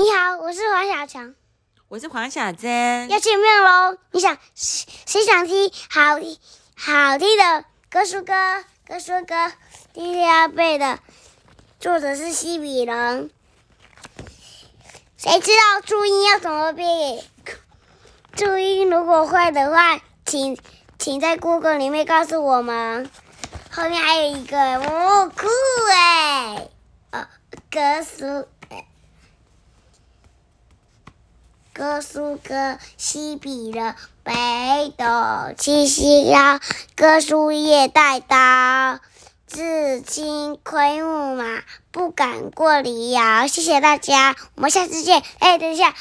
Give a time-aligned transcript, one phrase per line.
[0.00, 1.34] 你好，我是黄小强，
[1.88, 3.06] 我是黄小珍。
[3.10, 3.98] 要见面喽！
[4.12, 6.14] 你想谁谁想听好
[6.74, 8.32] 好听的歌书歌？
[8.88, 9.52] 歌书歌
[9.92, 11.00] 今天要背的
[11.78, 13.30] 作者是西比人。
[15.18, 17.22] 谁知道注音要怎么背？
[18.34, 20.58] 注音如果会的话，请
[20.98, 23.10] 请在 Google 里面告诉我们。
[23.70, 25.46] 后面还有一个哦，酷
[25.92, 26.68] 哎！
[27.10, 27.28] 呃，
[27.70, 28.48] 歌书。
[31.80, 36.60] 哥舒哥，西比人，北斗七星腰
[36.94, 38.98] 哥舒夜带刀，
[39.46, 43.46] 至今魁木马，不敢过离窑。
[43.46, 45.22] 谢谢大家，我们下次见。
[45.38, 45.94] 哎，等一下。